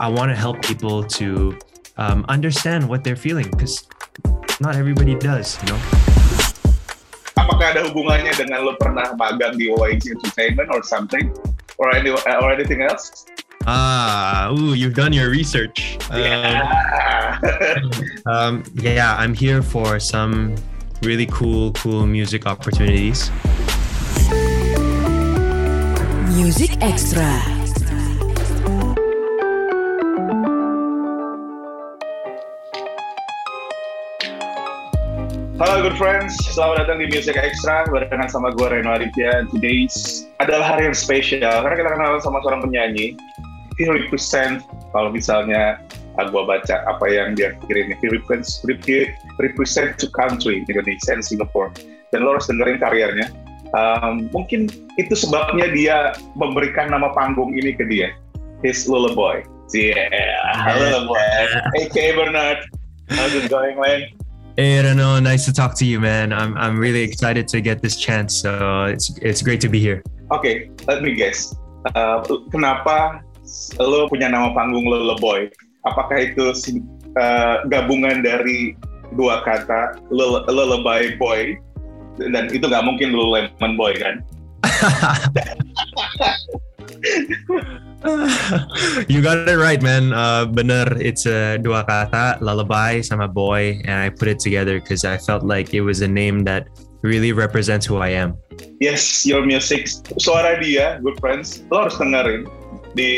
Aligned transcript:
I 0.00 0.08
want 0.08 0.30
to 0.30 0.36
help 0.36 0.62
people 0.62 1.02
to 1.18 1.58
um, 1.96 2.24
understand 2.28 2.88
what 2.88 3.04
they're 3.04 3.16
feeling 3.16 3.50
because 3.50 3.86
not 4.60 4.76
everybody 4.76 5.14
does, 5.14 5.58
you 5.62 5.72
know. 5.72 5.80
Apakah 7.38 7.74
ada 7.74 7.86
hubungannya 7.86 8.34
dengan 8.34 8.66
lo 8.66 8.74
pernah 8.78 9.14
magang 9.14 9.58
di 9.58 9.70
OIG 9.70 10.14
Entertainment 10.18 10.68
or 10.74 10.82
something, 10.82 11.30
or 11.78 11.94
any 11.94 12.10
or 12.10 12.50
anything 12.50 12.82
else? 12.82 13.26
Ah, 13.66 14.50
ooh, 14.50 14.74
you've 14.74 14.94
done 14.94 15.12
your 15.12 15.30
research. 15.30 15.98
Yeah. 16.10 17.38
Um, 17.42 17.90
um, 18.32 18.52
yeah, 18.74 19.14
I'm 19.18 19.34
here 19.34 19.62
for 19.62 20.00
some 20.00 20.54
really 21.02 21.26
cool, 21.26 21.72
cool 21.72 22.06
music 22.06 22.46
opportunities. 22.46 23.30
Music 26.34 26.80
Extra. 26.80 27.57
Halo 35.58 35.82
good 35.82 35.98
friends, 35.98 36.38
selamat 36.54 36.86
datang 36.86 37.02
di 37.02 37.10
Music 37.10 37.34
Extra 37.34 37.82
barengan 37.90 38.30
sama 38.30 38.54
gue 38.54 38.62
Reno 38.62 38.94
Aditya. 38.94 39.42
Today's 39.50 40.30
adalah 40.38 40.78
hari 40.78 40.86
yang 40.86 40.94
spesial 40.94 41.50
karena 41.66 41.74
kita 41.74 41.90
kenal 41.98 42.22
sama 42.22 42.38
seorang 42.46 42.62
penyanyi. 42.62 43.18
He 43.74 43.90
represent 43.90 44.62
kalau 44.94 45.10
misalnya 45.10 45.82
gue 46.14 46.42
baca 46.46 46.86
apa 46.86 47.02
yang 47.10 47.34
dia 47.34 47.58
kirim, 47.66 47.90
he 47.90 48.06
represent, 48.06 48.46
he 48.86 49.10
represent 49.42 49.98
to 49.98 50.06
country 50.14 50.62
Indonesia 50.62 51.10
and 51.10 51.26
Singapore. 51.26 51.74
Dan 52.14 52.22
lo 52.22 52.38
harus 52.38 52.46
dengerin 52.46 52.78
karyanya. 52.78 53.26
Um, 53.74 54.30
mungkin 54.30 54.70
itu 54.94 55.18
sebabnya 55.18 55.74
dia 55.74 55.96
memberikan 56.38 56.94
nama 56.94 57.10
panggung 57.18 57.50
ini 57.58 57.74
ke 57.74 57.82
dia. 57.90 58.14
His 58.62 58.86
Lullaboy. 58.86 59.42
Yeah, 59.74 60.06
Lullaboy. 60.70 61.18
AKA 61.82 62.14
Bernard. 62.14 62.62
How's 63.10 63.34
it 63.34 63.50
going, 63.50 63.74
man? 63.82 64.17
Hey, 64.58 64.82
Reno, 64.82 65.20
nice 65.20 65.46
to 65.46 65.52
talk 65.52 65.78
to 65.78 65.86
you, 65.86 66.02
man. 66.02 66.32
I'm 66.32 66.58
I'm 66.58 66.82
really 66.82 67.06
excited 67.06 67.46
to 67.54 67.62
get 67.62 67.78
this 67.78 67.94
chance. 67.94 68.42
So 68.42 68.90
it's 68.90 69.06
it's 69.22 69.38
great 69.38 69.62
to 69.62 69.70
be 69.70 69.78
here. 69.78 70.02
Oke, 70.34 70.42
okay, 70.42 70.66
let 70.90 70.98
me 70.98 71.14
guess. 71.14 71.54
Uh, 71.94 72.26
kenapa 72.50 73.22
lo 73.78 74.10
punya 74.10 74.26
nama 74.26 74.50
panggung 74.50 74.82
Lullaboy? 74.82 75.46
Apakah 75.86 76.34
itu 76.34 76.50
uh, 77.14 77.62
gabungan 77.70 78.26
dari 78.26 78.74
dua 79.14 79.46
kata 79.46 80.02
Lullaby 80.10 81.14
Boy 81.22 81.54
dan 82.18 82.50
itu 82.50 82.66
nggak 82.66 82.82
mungkin 82.82 83.14
Lululemon 83.14 83.78
Boy 83.78 83.94
kan? 83.94 84.26
you 89.10 89.18
got 89.18 89.48
it 89.48 89.58
right, 89.58 89.82
man. 89.82 90.12
Uh, 90.12 90.46
bener, 90.46 90.86
it's 91.02 91.26
a 91.26 91.58
dua 91.58 91.82
kata, 91.82 92.38
lullaby 92.38 93.02
sama 93.02 93.26
boy, 93.26 93.82
and 93.82 93.98
I 93.98 94.08
put 94.10 94.28
it 94.30 94.38
together 94.38 94.78
because 94.78 95.04
I 95.04 95.18
felt 95.18 95.42
like 95.42 95.74
it 95.74 95.82
was 95.82 96.00
a 96.00 96.06
name 96.06 96.46
that 96.46 96.70
really 97.02 97.34
represents 97.34 97.86
who 97.86 97.98
I 97.98 98.14
am. 98.14 98.38
Yes, 98.78 99.26
your 99.26 99.42
music, 99.42 99.90
suara 100.22 100.62
dia, 100.62 101.02
good 101.02 101.18
friends, 101.18 101.66
lo 101.74 101.86
harus 101.86 101.98
dengerin 101.98 102.46
di 102.94 103.10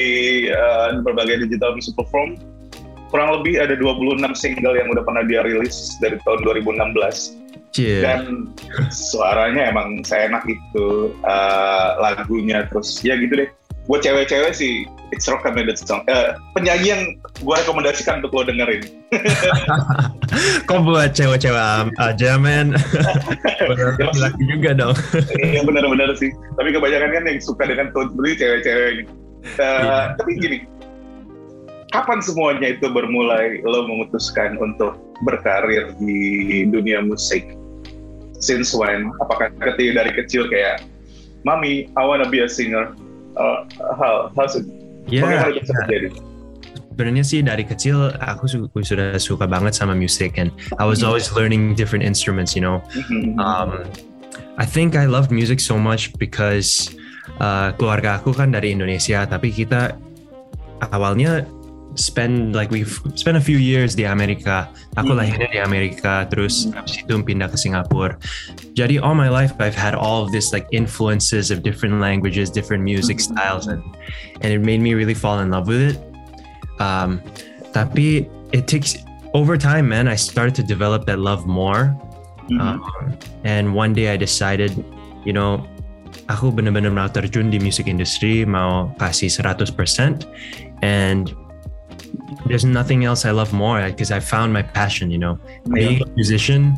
uh, 0.49 0.97
berbagai 1.05 1.45
digital 1.45 1.77
music 1.77 1.93
platform. 2.01 2.41
Kurang 3.13 3.43
lebih 3.43 3.61
ada 3.61 3.77
26 3.77 4.17
single 4.33 4.81
yang 4.81 4.89
udah 4.97 5.05
pernah 5.05 5.29
dia 5.29 5.45
rilis 5.45 6.01
dari 6.01 6.17
tahun 6.25 6.41
2016. 6.65 7.37
Yeah. 7.77 8.03
Dan 8.03 8.21
suaranya 8.89 9.77
emang 9.77 10.03
seenak 10.09 10.43
itu 10.49 11.13
uh, 11.29 12.01
lagunya 12.01 12.65
terus 12.73 12.99
ya 13.05 13.15
gitu 13.21 13.45
deh 13.45 13.51
buat 13.91 14.07
cewek-cewek 14.07 14.55
sih 14.55 14.87
it's 15.11 15.27
recommended 15.27 15.75
song. 15.75 16.07
Uh, 16.07 16.39
penyanyi 16.55 16.95
yang 16.95 17.03
gue 17.43 17.57
rekomendasikan 17.67 18.23
untuk 18.23 18.31
lo 18.31 18.47
dengerin. 18.47 18.87
Kok 20.71 20.87
buat 20.87 21.11
cewek-cewek 21.19 21.91
aja, 21.99 22.31
men? 22.39 22.79
Laki 24.15 24.43
juga 24.47 24.71
dong. 24.79 24.95
Iya 25.43 25.67
benar-benar 25.67 26.15
sih. 26.15 26.31
Tapi 26.55 26.71
kebanyakan 26.71 27.11
kan 27.11 27.23
yang 27.27 27.43
suka 27.43 27.67
dengan 27.67 27.91
tone 27.91 28.15
seperti 28.15 28.31
cewek-cewek. 28.39 28.95
Uh, 29.59 29.83
yeah. 29.83 30.05
Tapi 30.15 30.31
gini, 30.39 30.59
kapan 31.91 32.23
semuanya 32.23 32.79
itu 32.79 32.87
bermulai 32.87 33.59
lo 33.67 33.91
memutuskan 33.91 34.55
untuk 34.63 35.03
berkarir 35.27 35.99
di 35.99 36.63
dunia 36.71 37.03
musik? 37.03 37.43
Since 38.39 38.73
when? 38.73 39.11
Apakah 39.21 39.51
ketika 39.59 40.07
dari 40.07 40.13
kecil 40.15 40.47
kayak, 40.47 40.87
Mami, 41.45 41.91
I 41.99 42.03
wanna 42.07 42.29
be 42.29 42.41
a 42.41 42.49
singer 42.49 42.95
uh, 43.41 44.29
how's 44.37 44.55
it? 44.57 44.69
Yeah, 45.09 45.49
yeah. 45.51 46.13
Sebenarnya 46.91 47.25
sih 47.25 47.41
dari 47.41 47.65
kecil 47.65 48.13
aku 48.21 48.45
su 48.45 48.69
sudah 48.69 49.17
suka 49.17 49.49
banget 49.49 49.73
sama 49.73 49.97
music 49.97 50.37
and 50.37 50.53
I 50.77 50.85
was 50.85 51.01
always 51.01 51.33
learning 51.33 51.73
different 51.73 52.05
instruments, 52.05 52.53
you 52.53 52.61
know. 52.61 52.85
Mm-hmm. 52.93 53.41
Um, 53.41 53.89
I 54.61 54.69
think 54.69 54.93
I 54.93 55.09
loved 55.09 55.33
music 55.33 55.65
so 55.65 55.81
much 55.81 56.13
because 56.21 56.93
uh, 57.41 57.73
keluarga 57.81 58.21
aku 58.21 58.37
kan 58.37 58.53
dari 58.53 58.77
Indonesia, 58.77 59.25
tapi 59.25 59.49
kita 59.49 59.97
awalnya 60.93 61.49
spend 61.95 62.55
like 62.55 62.71
we've 62.71 63.01
spent 63.15 63.37
a 63.37 63.43
few 63.43 63.59
years 63.59 63.95
di 63.95 64.07
Amerika. 64.07 64.71
Aku 64.95 65.15
Hmm. 65.15 65.23
lahirnya 65.23 65.49
di 65.51 65.59
Amerika, 65.59 66.27
terus 66.31 66.71
habis 66.71 67.03
itu 67.03 67.15
pindah 67.23 67.51
ke 67.51 67.57
Singapura. 67.59 68.15
Jadi 68.79 69.03
all 69.03 69.15
my 69.19 69.29
life 69.29 69.55
I've 69.59 69.77
had 69.77 69.99
all 69.99 70.23
of 70.23 70.31
this 70.31 70.55
like 70.55 70.67
influences 70.71 71.51
of 71.51 71.67
different 71.67 71.99
languages, 71.99 72.51
different 72.51 72.87
music 72.87 73.19
styles, 73.19 73.67
and 73.67 73.83
and 74.41 74.55
it 74.55 74.63
made 74.63 74.79
me 74.79 74.95
really 74.95 75.17
fall 75.17 75.43
in 75.43 75.51
love 75.51 75.67
with 75.67 75.83
it. 75.83 75.99
Um, 76.79 77.21
tapi 77.75 78.31
it 78.55 78.71
takes 78.71 78.97
over 79.35 79.59
time, 79.59 79.91
man. 79.91 80.07
I 80.11 80.17
started 80.19 80.55
to 80.59 80.65
develop 80.65 81.07
that 81.11 81.19
love 81.19 81.45
more, 81.47 81.95
Mhm. 82.51 82.59
um, 82.59 82.79
and 83.47 83.75
one 83.75 83.95
day 83.95 84.11
I 84.11 84.17
decided, 84.19 84.75
you 85.27 85.35
know, 85.35 85.63
aku 86.31 86.51
bener-bener 86.51 86.91
mau 86.91 87.07
terjun 87.11 87.51
di 87.51 87.59
music 87.59 87.87
industry, 87.87 88.43
mau 88.47 88.91
kasih 88.99 89.31
100%, 89.31 90.27
and 90.83 91.31
there's 92.47 92.65
nothing 92.65 93.05
else 93.05 93.25
I 93.25 93.31
love 93.31 93.53
more 93.53 93.83
because 93.91 94.11
I 94.11 94.21
found 94.21 94.53
my 94.53 94.63
passion, 94.63 95.11
you 95.11 95.19
know. 95.19 95.39
Being 95.73 96.03
a 96.03 96.07
musician, 96.17 96.75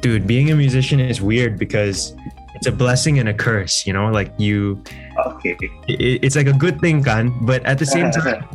dude, 0.00 0.26
being 0.26 0.50
a 0.50 0.56
musician 0.56 1.00
is 1.00 1.20
weird 1.20 1.58
because 1.58 2.14
it's 2.54 2.66
a 2.66 2.72
blessing 2.72 3.18
and 3.18 3.28
a 3.28 3.34
curse, 3.34 3.86
you 3.86 3.92
know, 3.92 4.10
like 4.10 4.32
you 4.38 4.82
Oke. 5.24 5.44
it, 5.44 5.70
it's 6.22 6.36
like 6.36 6.46
a 6.46 6.52
good 6.52 6.80
thing 6.80 7.02
kan, 7.02 7.32
but 7.42 7.64
at 7.64 7.78
the 7.78 7.86
same 7.86 8.10
time 8.14 8.46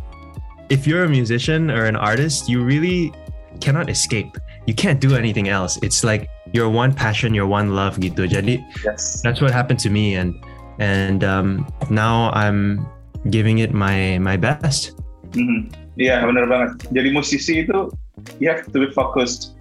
if 0.69 0.85
you're 0.85 1.03
a 1.03 1.09
musician 1.09 1.71
or 1.71 1.85
an 1.85 1.95
artist, 1.95 2.49
you 2.49 2.63
really 2.63 3.13
cannot 3.59 3.89
escape. 3.89 4.37
You 4.65 4.73
can't 4.73 4.99
do 4.99 5.15
anything 5.15 5.47
else. 5.47 5.79
It's 5.81 6.03
like 6.03 6.29
your 6.51 6.69
one 6.69 6.93
passion, 6.93 7.33
your 7.33 7.47
one 7.47 7.75
love 7.75 7.97
gitu. 7.97 8.27
Jadi 8.27 8.59
yes. 8.83 9.21
that's 9.23 9.39
what 9.39 9.51
happened 9.51 9.79
to 9.79 9.89
me 9.89 10.15
and 10.15 10.35
and 10.79 11.23
um, 11.23 11.65
now 11.89 12.29
I'm 12.31 12.85
giving 13.31 13.59
it 13.59 13.73
my 13.73 14.19
my 14.19 14.35
best. 14.35 14.91
Mhm. 15.31 15.71
Iya 15.97 16.23
benar 16.25 16.45
banget. 16.45 16.69
Jadi 16.93 17.09
musisi 17.09 17.53
itu 17.65 17.89
you 18.37 18.47
have 18.49 18.65
to 18.69 18.77
be 18.77 18.89
focused. 18.93 19.57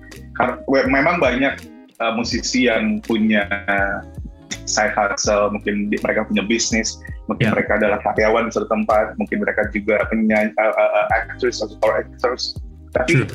Memang 0.68 1.20
banyak 1.20 1.64
uh, 2.00 2.12
musisi 2.16 2.68
yang 2.68 3.00
punya 3.04 3.48
side 4.68 4.92
hustle, 4.92 5.48
mungkin 5.50 5.88
mereka 5.88 6.26
punya 6.26 6.44
bisnis, 6.44 7.00
mungkin 7.30 7.50
Yeah. 7.50 7.54
mereka 7.54 7.78
adalah 7.78 7.98
karyawan 8.02 8.48
di 8.48 8.50
suatu 8.52 8.68
tempat, 8.68 9.14
mungkin 9.16 9.42
mereka 9.42 9.70
juga 9.70 10.04
penyanyi, 10.10 10.50
uh, 10.58 10.74
uh, 10.74 10.90
uh, 11.02 11.06
actress 11.14 11.62
or 11.62 11.92
actors. 12.02 12.58
Tapi 12.92 13.22
True. 13.22 13.28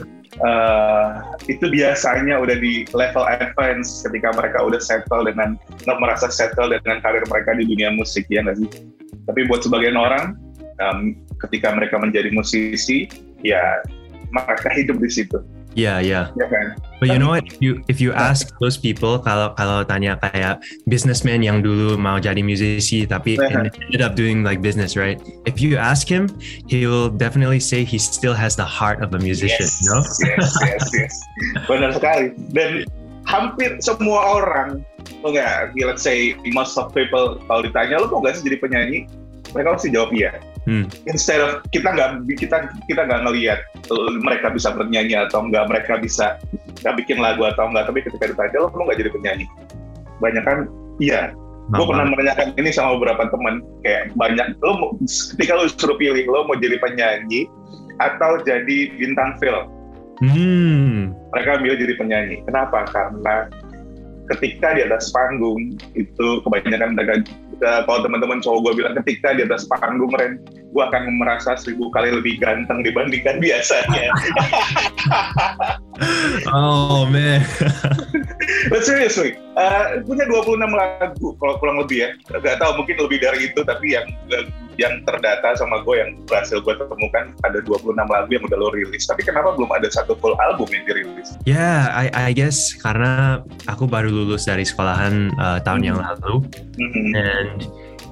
uh, 0.44 1.24
itu 1.48 1.70
biasanya 1.72 2.40
udah 2.42 2.58
di 2.60 2.84
level 2.92 3.24
advance 3.28 4.04
ketika 4.04 4.34
mereka 4.36 4.58
udah 4.62 4.82
settle 4.82 5.24
dengan 5.24 5.56
merasa 5.86 6.28
settle 6.28 6.72
dengan 6.72 7.00
karir 7.00 7.24
mereka 7.30 7.56
di 7.56 7.64
dunia 7.68 7.94
musik 7.96 8.28
ya 8.28 8.44
nggak 8.44 8.58
sih? 8.60 8.70
Tapi 9.30 9.46
buat 9.48 9.64
sebagian 9.64 9.96
orang 9.96 10.36
um, 10.82 11.14
ketika 11.38 11.72
mereka 11.78 12.02
menjadi 12.02 12.34
musisi 12.34 13.06
ya 13.46 13.62
mereka 14.34 14.70
hidup 14.78 14.98
di 14.98 15.10
situ 15.10 15.40
Yeah, 15.72 16.04
yeah. 16.04 16.36
ya 16.36 16.52
kan? 16.52 16.76
But 17.00 17.16
you 17.16 17.20
know 17.20 17.32
what? 17.32 17.48
If 17.48 17.64
you 17.64 17.80
if 17.88 18.04
you 18.04 18.12
ask 18.12 18.52
those 18.60 18.76
people 18.76 19.24
kalau 19.24 19.56
kalau 19.56 19.88
tanya 19.88 20.20
kayak 20.20 20.60
businessman 20.84 21.40
yang 21.40 21.64
dulu 21.64 21.96
mau 21.96 22.20
jadi 22.20 22.44
musisi 22.44 23.08
tapi 23.08 23.40
ended 23.40 24.04
up 24.04 24.20
doing 24.20 24.44
like 24.44 24.60
business, 24.60 25.00
right? 25.00 25.16
If 25.48 25.64
you 25.64 25.80
ask 25.80 26.12
him, 26.12 26.28
he 26.68 26.84
will 26.84 27.08
definitely 27.08 27.64
say 27.64 27.88
he 27.88 27.96
still 27.96 28.36
has 28.36 28.60
the 28.60 28.68
heart 28.68 29.00
of 29.00 29.16
a 29.16 29.20
musician, 29.24 29.64
yes, 29.64 29.88
know? 29.88 30.04
yes, 30.20 30.52
yes, 30.60 30.84
yes. 30.92 31.14
Benar 31.72 31.96
sekali. 31.96 32.36
Dan 32.52 32.84
hampir 33.24 33.80
semua 33.80 34.44
orang, 34.44 34.84
lo 35.24 35.32
nggak, 35.32 35.72
let's 35.88 36.04
say 36.04 36.36
most 36.52 36.76
of 36.76 36.92
people 36.92 37.40
kalau 37.48 37.64
ditanya 37.64 38.04
lo 38.04 38.12
mau 38.12 38.20
nggak 38.20 38.44
sih 38.44 38.44
jadi 38.52 38.58
penyanyi, 38.60 39.00
mereka 39.56 39.80
pasti 39.80 39.90
jawab 39.96 40.12
iya. 40.12 40.36
Hmm. 40.70 40.86
Instead 41.10 41.42
of 41.42 41.66
kita 41.74 41.90
nggak 41.90 42.30
kita 42.38 42.70
kita 42.86 43.02
nggak 43.10 43.22
ngelihat 43.26 43.60
eh, 43.66 44.12
mereka 44.22 44.54
bisa 44.54 44.70
bernyanyi 44.70 45.18
atau 45.18 45.50
nggak, 45.50 45.66
mereka 45.66 45.98
bisa 45.98 46.38
nggak 46.86 46.96
bikin 47.02 47.18
lagu 47.18 47.42
atau 47.50 47.66
nggak, 47.74 47.90
tapi 47.90 48.06
ketika 48.06 48.30
ditanya 48.30 48.58
lo 48.62 48.70
mau 48.78 48.86
nggak 48.86 49.00
jadi 49.02 49.12
penyanyi, 49.14 49.46
banyak 50.22 50.44
kan 50.46 50.58
iya. 51.02 51.34
gue 51.72 51.86
pernah 51.88 52.04
menanyakan 52.04 52.52
ini 52.60 52.68
sama 52.68 53.00
beberapa 53.00 53.32
teman 53.32 53.64
kayak 53.82 54.12
banyak 54.20 54.54
lo 54.60 54.72
mau, 54.76 54.90
ketika 55.08 55.56
lo 55.56 55.66
suruh 55.72 55.96
pilih 55.96 56.28
lo 56.28 56.46
mau 56.46 56.58
jadi 56.60 56.78
penyanyi 56.78 57.48
atau 58.02 58.42
jadi 58.44 58.92
bintang 58.98 59.40
film 59.42 59.72
Hmm. 60.22 61.18
mereka 61.34 61.58
milih 61.66 61.82
jadi 61.82 61.94
penyanyi 61.98 62.38
kenapa 62.46 62.86
karena 62.94 63.50
ketika 64.30 64.78
di 64.78 64.86
atas 64.86 65.10
panggung 65.10 65.82
itu 65.98 66.28
kebanyakan 66.46 66.94
mereka 66.94 67.26
kalau 67.62 68.02
teman-teman 68.02 68.42
cowok 68.42 68.60
gue 68.66 68.74
bilang 68.82 68.98
ketika 69.04 69.38
di 69.38 69.46
atas 69.46 69.70
panggung 69.70 70.10
Ren 70.18 70.42
gue 70.46 70.84
akan 70.84 71.22
merasa 71.22 71.54
seribu 71.60 71.94
kali 71.94 72.10
lebih 72.10 72.42
ganteng 72.42 72.82
dibandingkan 72.82 73.38
biasanya 73.46 74.10
Oh 76.50 77.06
man. 77.06 77.46
But 78.72 78.82
seriously, 78.82 79.38
uh, 79.54 80.02
punya 80.02 80.26
26 80.26 80.58
lagu 80.74 81.28
kalau 81.38 81.56
kurang 81.62 81.78
lebih 81.78 82.10
ya. 82.10 82.10
Gak 82.42 82.58
tahu 82.58 82.82
mungkin 82.82 82.98
lebih 82.98 83.22
dari 83.22 83.54
itu 83.54 83.62
tapi 83.62 83.94
yang 83.94 84.08
yang 84.82 85.06
terdata 85.06 85.54
sama 85.54 85.86
gue 85.86 86.02
yang 86.02 86.18
berhasil 86.26 86.58
gue 86.58 86.74
temukan 86.74 87.30
ada 87.46 87.62
26 87.62 87.94
lagu 87.94 88.30
yang 88.34 88.44
udah 88.50 88.58
lo 88.58 88.74
rilis. 88.74 89.06
Tapi 89.06 89.22
kenapa 89.22 89.54
belum 89.54 89.70
ada 89.70 89.86
satu 89.94 90.18
full 90.18 90.34
album 90.42 90.66
yang 90.74 90.84
dirilis? 90.90 91.38
Ya, 91.46 91.54
yeah, 91.54 91.80
I, 91.94 92.06
I 92.10 92.32
guess 92.34 92.74
karena 92.74 93.46
aku 93.70 93.86
baru 93.86 94.10
lulus 94.10 94.50
dari 94.50 94.66
sekolahan 94.66 95.38
uh, 95.38 95.62
tahun 95.62 95.86
yang 95.86 95.98
lalu, 96.02 96.42
Mhm. 96.82 97.14
and 97.14 97.58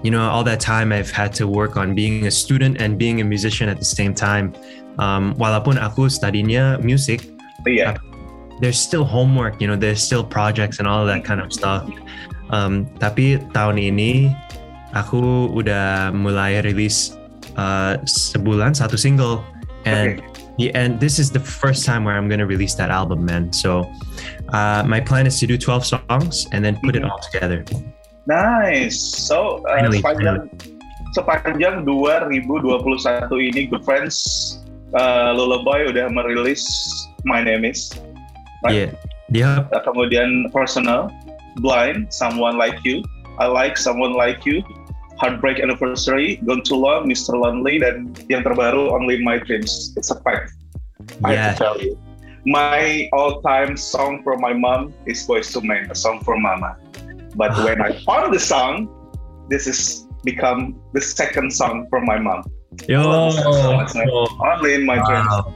you 0.06 0.13
know 0.13 0.21
all 0.30 0.45
that 0.45 0.62
time 0.62 0.94
I've 0.94 1.10
had 1.10 1.33
to 1.42 1.50
work 1.50 1.74
on 1.74 1.98
being 1.98 2.30
a 2.30 2.33
student 2.33 2.77
and 2.77 3.01
being 3.01 3.18
a 3.18 3.25
musician 3.25 3.66
at 3.66 3.81
the 3.81 3.89
same 3.89 4.13
time. 4.13 4.54
Um, 5.01 5.33
walaupun 5.42 5.81
aku 5.81 6.06
studinya 6.12 6.77
music, 6.86 7.25
Iya. 7.66 7.98
there's 8.62 8.77
still 8.77 9.07
homework, 9.07 9.57
you 9.63 9.66
know, 9.66 9.80
there's 9.80 10.04
still 10.04 10.21
projects 10.27 10.77
and 10.77 10.86
all 10.86 11.07
that 11.07 11.24
kind 11.25 11.42
of 11.42 11.50
stuff. 11.50 11.88
Um, 12.51 12.89
tapi 13.00 13.39
tahun 13.56 13.77
ini 13.80 14.33
aku 14.94 15.51
udah 15.53 16.09
mulai 16.13 16.62
rilis 16.62 17.18
uh, 17.57 17.97
sebulan 18.06 18.74
satu 18.74 18.97
single, 18.97 19.44
and 19.86 20.21
the 20.57 20.71
and 20.75 21.00
this 21.00 21.18
is 21.18 21.31
the 21.31 21.41
first 21.41 21.86
time 21.88 22.03
where 22.03 22.15
I'm 22.15 22.27
gonna 22.27 22.47
release 22.47 22.75
that 22.75 22.91
album, 22.91 23.25
man. 23.25 23.51
So 23.53 23.88
uh, 24.51 24.83
my 24.86 25.00
plan 25.00 25.27
is 25.27 25.39
to 25.39 25.47
do 25.47 25.57
12 25.57 25.86
songs 25.86 26.47
and 26.51 26.63
then 26.63 26.77
put 26.83 26.95
it 26.95 27.03
all 27.03 27.19
together. 27.31 27.63
Nice. 28.27 29.00
So 29.00 29.63
uh, 29.65 29.80
Finally, 29.80 30.00
sepanjang 30.03 30.38
sepanjang 31.18 31.88
2021 31.88 32.45
ini 33.50 33.62
Good 33.71 33.81
Friends 33.81 34.15
uh, 34.94 35.33
Lullaby 35.33 35.89
udah 35.89 36.09
merilis 36.13 36.63
My 37.25 37.42
Name 37.42 37.65
Is. 37.65 37.94
Right. 38.62 38.92
Yeah. 39.31 39.62
Yep. 39.62 39.71
Uh, 39.71 39.81
kemudian 39.85 40.50
Personal, 40.50 41.13
Blind, 41.62 42.09
Someone 42.09 42.57
Like 42.57 42.81
You, 42.81 43.06
I 43.39 43.47
Like 43.47 43.80
Someone 43.80 44.13
Like 44.13 44.45
You, 44.45 44.62
Heartbreak 45.18 45.59
Anniversary, 45.59 46.44
Gone 46.47 46.63
Too 46.63 46.75
Long, 46.75 47.07
Mr. 47.07 47.36
Lonely, 47.36 47.80
dan 47.80 48.12
yang 48.27 48.44
terbaru 48.44 48.91
Only 48.91 49.19
My 49.24 49.39
Dreams. 49.39 49.95
It's 49.95 50.12
a 50.12 50.19
fact. 50.24 50.56
I 51.24 51.36
have 51.36 51.56
to 51.56 51.63
tell 51.63 51.77
you. 51.80 51.95
My 52.47 53.07
all-time 53.12 53.75
song 53.75 54.24
for 54.24 54.39
my 54.39 54.56
mom 54.56 54.95
is 55.03 55.24
Boys 55.27 55.51
to 55.56 55.59
Men, 55.59 55.91
a 55.91 55.95
song 55.95 56.24
for 56.24 56.39
Mama. 56.39 56.80
But 57.36 57.51
Ah. 57.56 57.68
when 57.68 57.80
I 57.83 58.00
found 58.07 58.31
the 58.31 58.39
song, 58.39 58.88
this 59.51 59.68
is 59.68 60.07
become 60.24 60.75
the 60.95 61.03
second 61.03 61.51
song 61.51 61.88
for 61.92 62.00
my 62.03 62.19
mom. 62.19 62.47
Yo. 62.88 63.31
Only 64.39 64.80
in 64.80 64.83
my 64.88 65.00
dreams. 65.03 65.31
Wow. 65.31 65.51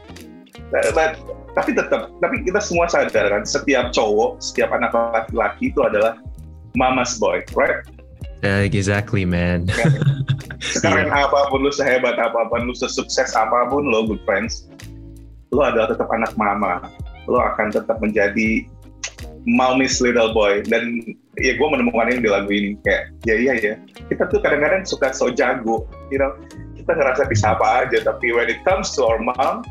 But, 0.71 0.91
but- 0.95 1.19
tapi 1.53 1.77
tetap, 1.77 2.09
tapi 2.17 2.41
kita 2.41 2.57
semua 2.57 2.89
sadar 2.89 3.29
kan, 3.29 3.45
setiap 3.45 3.93
cowok, 3.93 4.41
setiap 4.41 4.73
anak 4.73 4.89
laki-laki 4.91 5.69
itu 5.69 5.79
adalah 5.85 6.17
mama's 6.75 7.17
boy, 7.17 7.41
right? 7.53 7.85
Yeah, 8.43 8.67
exactly, 8.67 9.23
man. 9.23 9.71
Sekarang 10.75 11.07
apa 11.15 11.47
pun 11.47 11.63
lu 11.63 11.71
sehebat 11.71 12.19
apa 12.19 12.51
pun, 12.51 12.67
lu 12.67 12.75
sesukses 12.75 13.31
apa 13.39 13.71
pun 13.71 13.87
lo, 13.87 14.03
good 14.03 14.19
friends, 14.27 14.67
lu 15.55 15.63
adalah 15.63 15.95
tetap 15.95 16.11
anak 16.11 16.35
mama. 16.35 16.83
Lu 17.23 17.39
akan 17.39 17.71
tetap 17.71 18.03
menjadi 18.03 18.67
mommy's 19.47 20.03
little 20.03 20.35
boy. 20.35 20.59
Dan 20.67 20.99
ya 21.39 21.55
gue 21.55 21.67
menemukan 21.71 22.11
ini 22.11 22.19
di 22.19 22.29
lagu 22.29 22.51
ini 22.51 22.75
kayak, 22.83 23.15
ya 23.23 23.35
iya 23.39 23.53
ya. 23.63 23.73
Kita 24.11 24.27
tuh 24.27 24.43
kadang-kadang 24.43 24.83
suka 24.83 25.15
so 25.15 25.31
jago, 25.31 25.87
you 26.11 26.19
know. 26.19 26.35
Kita 26.75 26.99
ngerasa 26.99 27.31
bisa 27.31 27.55
apa 27.55 27.87
aja, 27.87 28.03
tapi 28.03 28.35
when 28.35 28.51
it 28.51 28.59
comes 28.67 28.91
to 28.91 29.07
our 29.07 29.23
mom, 29.23 29.63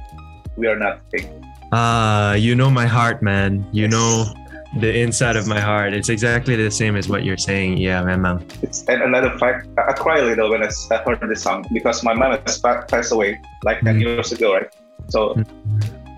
we 0.57 0.65
are 0.65 0.81
nothing. 0.81 1.29
Ah, 1.77 2.33
you 2.41 2.57
know 2.57 2.73
my 2.73 2.89
heart, 2.89 3.21
man. 3.21 3.69
You 3.69 3.85
know 3.85 4.33
the 4.81 5.01
inside 5.01 5.37
of 5.37 5.47
my 5.47 5.61
heart. 5.61 5.93
It's 5.93 6.09
exactly 6.09 6.57
the 6.57 6.71
same 6.71 6.97
as 6.97 7.09
what 7.09 7.25
you're 7.25 7.41
saying. 7.41 7.77
Yeah, 7.77 8.03
memang. 8.03 8.41
It's, 8.63 8.85
and 8.89 9.03
another 9.03 9.37
fact, 9.37 9.69
I 9.77 9.93
cry 9.93 10.19
a 10.19 10.25
little 10.25 10.49
when 10.51 10.63
I 10.63 10.71
heard 11.05 11.21
this 11.29 11.43
song 11.43 11.65
because 11.73 12.03
my 12.03 12.15
mom 12.15 12.39
has 12.41 12.59
pa- 12.59 12.85
passed 12.89 13.13
away 13.13 13.41
like 13.65 13.81
10 13.85 13.97
Mm. 13.97 14.01
years 14.01 14.33
ago, 14.33 14.57
right? 14.57 14.71
So 15.13 15.37
Mm. 15.37 15.45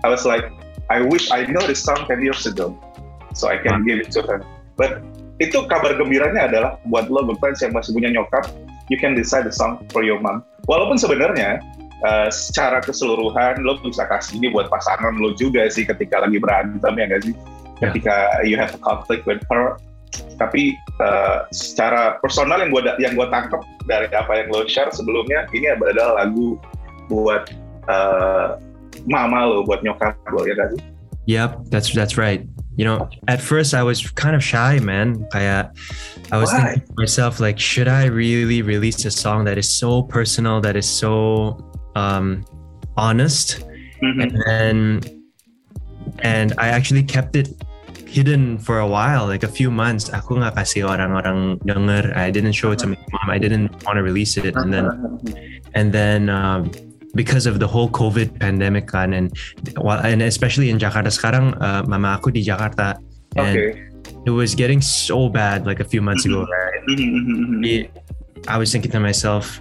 I 0.03 0.09
was 0.09 0.23
like, 0.23 0.47
I 0.87 1.01
wish 1.01 1.31
I 1.31 1.43
know 1.49 1.65
this 1.67 1.83
song 1.83 2.05
10 2.07 2.21
years 2.23 2.45
ago, 2.45 2.77
so 3.33 3.49
I 3.49 3.57
can 3.57 3.83
give 3.83 3.99
it 3.99 4.13
to 4.15 4.21
her. 4.23 4.39
But 4.79 5.03
itu 5.43 5.67
kabar 5.67 5.97
gembiranya 5.99 6.47
adalah 6.47 6.71
buat 6.87 7.11
lo 7.11 7.25
friends 7.41 7.59
yang 7.59 7.75
masih 7.75 7.91
punya 7.91 8.13
nyokap, 8.13 8.47
you 8.87 8.95
can 8.95 9.17
decide 9.17 9.43
the 9.43 9.51
song 9.51 9.83
for 9.91 10.05
your 10.05 10.21
mom. 10.21 10.45
Walaupun 10.69 10.95
sebenarnya 10.95 11.59
uh, 12.07 12.29
secara 12.31 12.79
keseluruhan 12.79 13.65
lo 13.65 13.81
bisa 13.83 14.07
kasih 14.07 14.39
ini 14.39 14.47
buat 14.53 14.71
pasangan 14.71 15.17
lo 15.19 15.33
juga 15.35 15.67
sih 15.67 15.83
ketika 15.83 16.23
lagi 16.23 16.39
berantem 16.39 16.93
ya 16.95 17.05
nggak 17.11 17.21
sih? 17.27 17.35
Ketika 17.91 18.43
you 18.43 18.57
have 18.57 18.73
a 18.73 18.81
conflict 18.81 19.25
with 19.25 19.41
her, 19.51 19.77
tapi 20.39 20.75
uh, 21.01 21.45
secara 21.51 22.19
personal 22.23 22.59
yang 22.59 22.71
gue 22.71 22.81
yang 22.99 23.13
gue 23.15 23.27
tangkap 23.27 23.61
dari 23.87 24.07
apa 24.11 24.31
yang 24.43 24.47
lo 24.51 24.63
share 24.67 24.91
sebelumnya 24.91 25.47
ini 25.51 25.71
adalah 25.71 26.25
lagu 26.25 26.59
buat 27.11 27.51
uh, 27.91 28.55
mama 29.05 29.45
lo 29.45 29.67
buat 29.67 29.83
nyokap 29.83 30.15
lo 30.31 30.43
ya 30.47 30.55
kan 30.55 30.73
Yep, 31.25 31.73
that's 31.73 31.89
that's 31.89 32.21
right. 32.21 32.45
You 32.77 32.85
know, 32.85 33.09
at 33.25 33.41
first 33.41 33.73
I 33.73 33.81
was 33.81 33.97
kind 34.13 34.37
of 34.37 34.45
shy, 34.45 34.77
man. 34.77 35.25
Kayak, 35.33 35.73
I 36.29 36.37
was 36.37 36.53
Why? 36.53 36.77
thinking 36.77 36.85
to 36.85 36.93
myself, 37.01 37.41
like, 37.41 37.57
should 37.57 37.89
I 37.89 38.05
really 38.13 38.61
release 38.61 39.01
a 39.09 39.11
song 39.11 39.41
that 39.49 39.57
is 39.57 39.65
so 39.65 40.05
personal, 40.05 40.61
that 40.61 40.77
is 40.77 40.85
so 40.85 41.57
um, 41.97 42.45
honest? 42.93 43.65
Mhm. 44.05 44.21
and 44.21 44.31
then 44.45 44.75
and 46.19 46.53
I 46.57 46.67
actually 46.67 47.03
kept 47.03 47.35
it 47.35 47.49
hidden 48.15 48.57
for 48.57 48.79
a 48.79 48.87
while, 48.87 49.27
like 49.27 49.43
a 49.43 49.51
few 49.51 49.67
months. 49.67 50.07
Aku 50.15 50.39
nggak 50.39 50.55
kasih 50.55 50.87
orang-orang 50.87 51.59
denger. 51.67 52.15
I 52.15 52.31
didn't 52.31 52.55
show 52.55 52.71
it 52.71 52.79
to 52.79 52.87
my 52.87 52.99
mom. 53.11 53.27
I 53.27 53.35
didn't 53.35 53.75
want 53.83 53.99
to 53.99 54.03
release 54.07 54.39
it, 54.39 54.55
and 54.55 54.71
then 54.71 54.87
and 55.75 55.91
then 55.91 56.31
um, 56.31 56.71
because 57.11 57.43
of 57.43 57.59
the 57.59 57.67
whole 57.67 57.91
COVID 57.91 58.39
pandemic 58.39 58.87
kan, 58.87 59.11
and 59.11 59.35
well, 59.75 59.99
and 59.99 60.23
especially 60.23 60.71
in 60.71 60.79
Jakarta 60.79 61.11
sekarang, 61.11 61.59
uh, 61.59 61.83
mama 61.83 62.15
aku 62.15 62.31
di 62.31 62.39
Jakarta, 62.39 62.95
and 63.35 63.59
Oke. 63.59 64.23
it 64.23 64.31
was 64.31 64.55
getting 64.55 64.79
so 64.79 65.27
bad 65.27 65.67
like 65.67 65.83
a 65.83 65.87
few 65.87 65.99
months 65.99 66.23
ago, 66.23 66.47
right? 66.47 66.79
Mhm, 66.87 66.95
mhm, 66.95 67.35
mhm. 67.59 67.61
it- 67.67 67.91
I 68.47 68.61
was 68.61 68.69
thinking 68.69 68.93
to 68.93 69.01
myself, 69.01 69.57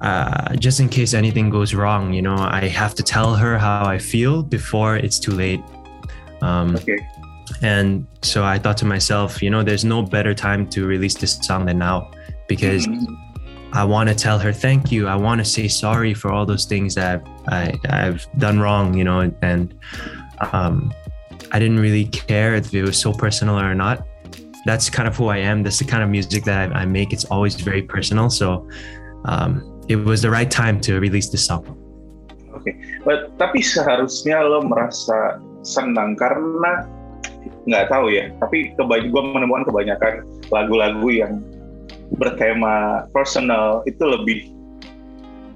uh, 0.00 0.56
just 0.56 0.80
in 0.80 0.88
case 0.88 1.12
anything 1.12 1.52
goes 1.52 1.76
wrong, 1.76 2.16
you 2.16 2.24
know, 2.24 2.32
I 2.36 2.64
have 2.72 2.96
to 2.96 3.04
tell 3.04 3.36
her 3.36 3.60
how 3.60 3.84
I 3.84 4.00
feel 4.00 4.40
before 4.40 4.96
it's 4.96 5.20
too 5.20 5.36
late. 5.36 5.60
Um, 6.40 6.80
Oke. 6.80 6.96
And 7.62 8.06
so 8.22 8.44
I 8.44 8.58
thought 8.58 8.76
to 8.78 8.86
myself, 8.86 9.42
you 9.42 9.50
know, 9.50 9.62
there's 9.62 9.84
no 9.84 10.02
better 10.02 10.34
time 10.34 10.68
to 10.70 10.86
release 10.86 11.14
this 11.14 11.38
song 11.42 11.66
than 11.66 11.78
now 11.78 12.10
because 12.48 12.86
Mhm. 12.86 13.06
I 13.72 13.84
want 13.84 14.08
to 14.08 14.16
tell 14.16 14.38
her 14.38 14.52
thank 14.52 14.90
you. 14.90 15.06
I 15.06 15.14
want 15.14 15.38
to 15.38 15.44
say 15.44 15.68
sorry 15.68 16.12
for 16.12 16.32
all 16.32 16.44
those 16.44 16.64
things 16.66 16.94
that 16.96 17.22
I, 17.46 17.78
I've 17.88 18.26
done 18.38 18.58
wrong, 18.58 18.94
you 18.98 19.04
know, 19.04 19.30
and 19.42 19.74
um, 20.52 20.90
I 21.52 21.58
didn't 21.58 21.78
really 21.78 22.06
care 22.06 22.54
if 22.56 22.74
it 22.74 22.82
was 22.82 22.98
so 22.98 23.12
personal 23.12 23.58
or 23.58 23.74
not. 23.74 24.02
That's 24.66 24.90
kind 24.90 25.06
of 25.06 25.16
who 25.16 25.28
I 25.28 25.38
am. 25.38 25.62
That's 25.62 25.78
the 25.78 25.86
kind 25.86 26.02
of 26.02 26.10
music 26.10 26.44
that 26.44 26.72
I, 26.72 26.82
I 26.82 26.84
make. 26.84 27.12
It's 27.12 27.24
always 27.26 27.54
very 27.54 27.82
personal. 27.82 28.28
So 28.28 28.66
um, 29.24 29.62
it 29.88 29.96
was 29.96 30.22
the 30.22 30.30
right 30.30 30.50
time 30.50 30.80
to 30.82 30.98
release 30.98 31.30
this 31.30 31.46
song. 31.46 31.64
Okay. 32.58 32.74
But, 33.04 33.38
tapi 33.38 33.62
seharusnya 33.62 34.42
lo 34.44 34.60
merasa 34.66 35.40
senang 35.62 36.18
karena 36.18 36.90
nggak 37.68 37.88
tahu 37.92 38.12
ya. 38.12 38.32
Tapi 38.40 38.74
kebany 38.76 39.08
gue 39.08 39.22
menemukan 39.22 39.68
kebanyakan 39.68 40.24
lagu-lagu 40.50 41.08
yang 41.10 41.40
bertema 42.18 43.06
personal 43.14 43.86
itu 43.86 44.02
lebih 44.02 44.50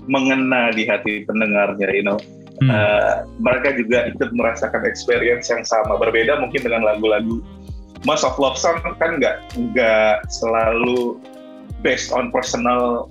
mengena 0.06 0.70
di 0.70 0.84
hati 0.84 1.24
pendengarnya, 1.24 1.88
you 1.90 2.04
know. 2.04 2.20
Hmm. 2.62 2.70
Uh, 2.70 3.26
mereka 3.42 3.74
juga 3.74 4.06
ikut 4.06 4.30
merasakan 4.30 4.86
experience 4.86 5.50
yang 5.50 5.66
sama. 5.66 5.98
Berbeda 5.98 6.38
mungkin 6.38 6.62
dengan 6.62 6.86
lagu-lagu 6.86 7.42
Most 8.04 8.22
of 8.22 8.36
Love 8.36 8.60
Song 8.60 8.78
kan 9.00 9.18
nggak 9.18 9.42
nggak 9.56 10.28
selalu 10.28 11.18
based 11.80 12.12
on 12.12 12.28
personal 12.28 13.08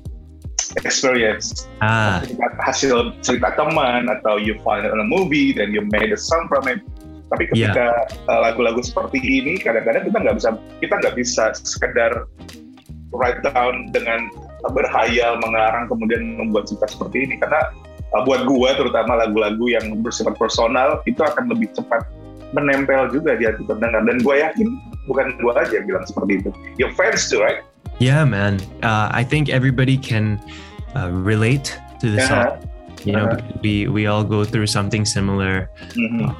experience 0.81 1.69
ah, 1.85 2.21
hasil 2.65 3.13
cerita 3.21 3.53
teman 3.53 4.09
atau 4.09 4.41
you 4.41 4.57
find 4.65 4.85
it 4.85 4.91
on 4.93 5.01
a 5.01 5.05
movie 5.05 5.53
then 5.53 5.69
you 5.69 5.85
made 5.93 6.09
a 6.09 6.17
song 6.17 6.49
from 6.49 6.65
it 6.65 6.81
tapi 7.31 7.49
ketika 7.49 8.07
uh, 8.27 8.39
lagu-lagu 8.43 8.81
seperti 8.83 9.19
ini 9.23 9.57
kadang-kadang 9.57 10.05
kita 10.09 10.17
nggak 10.21 10.35
bisa 10.37 10.49
kita 10.81 10.93
nggak 11.01 11.15
bisa 11.15 11.43
sekedar 11.55 12.11
write 13.13 13.41
down 13.45 13.89
dengan 13.93 14.29
berhayal 14.73 15.37
mengarang 15.43 15.91
kemudian 15.91 16.39
membuat 16.39 16.65
cerita 16.71 16.87
seperti 16.87 17.27
ini 17.29 17.35
karena 17.39 17.71
uh, 18.15 18.21
buat 18.23 18.47
gua 18.47 18.75
terutama 18.75 19.19
lagu-lagu 19.19 19.65
yang 19.69 20.01
bersifat 20.01 20.35
personal 20.39 21.01
itu 21.05 21.19
akan 21.19 21.51
lebih 21.51 21.69
cepat 21.75 22.05
menempel 22.53 23.09
juga 23.09 23.33
di 23.35 23.49
hati 23.49 23.65
pendengar 23.65 24.05
dan 24.05 24.17
gua 24.21 24.49
yakin 24.49 24.77
bukan 25.09 25.35
gua 25.43 25.59
aja 25.61 25.81
yang 25.81 25.85
bilang 25.89 26.05
seperti 26.07 26.41
itu 26.41 26.49
your 26.81 26.91
fans 26.95 27.27
too 27.29 27.39
right 27.41 27.61
Yeah, 28.01 28.25
man. 28.25 28.57
Uh, 28.81 29.05
I 29.13 29.21
think 29.21 29.53
everybody 29.53 30.01
can 30.01 30.41
uh, 30.97 31.13
relate 31.13 31.77
to 32.01 32.09
the 32.09 32.25
song. 32.25 32.57
You 33.05 33.13
know, 33.13 33.29
Uh-huh. 33.29 33.37
because 33.37 33.61
we 33.61 33.75
we 33.85 34.01
all 34.09 34.25
go 34.25 34.41
through 34.41 34.65
something 34.65 35.05
similar, 35.05 35.69
Mhm. 35.93 36.33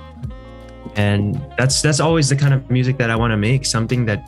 And 0.95 1.39
that's 1.57 1.81
that's 1.81 1.99
always 1.99 2.29
the 2.29 2.35
kind 2.35 2.53
of 2.53 2.61
music 2.69 2.97
that 2.97 3.09
I 3.09 3.15
want 3.15 3.31
to 3.31 3.39
make. 3.39 3.65
Something 3.65 4.05
that 4.05 4.21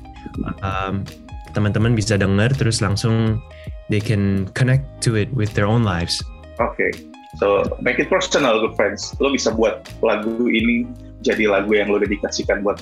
um, 0.62 1.06
teman-teman 1.54 1.96
bisa 1.96 2.20
denger 2.20 2.52
terus 2.58 2.82
langsung 2.82 3.42
they 3.90 4.02
can 4.02 4.50
connect 4.58 4.86
to 5.06 5.16
it 5.16 5.32
with 5.34 5.54
their 5.54 5.70
own 5.70 5.86
lives. 5.86 6.20
Oke, 6.60 6.92
so 7.38 7.64
make 7.82 8.00
it 8.00 8.10
personal, 8.10 8.60
good 8.64 8.76
friends. 8.76 9.14
Lo 9.22 9.32
bisa 9.32 9.54
buat 9.54 9.86
lagu 10.02 10.50
ini 10.50 10.90
jadi 11.22 11.50
lagu 11.50 11.74
yang 11.76 11.92
lo 11.92 12.02
dedikasikan 12.02 12.66
buat 12.66 12.82